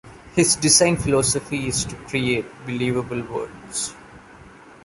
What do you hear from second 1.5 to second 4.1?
is to create believable worlds.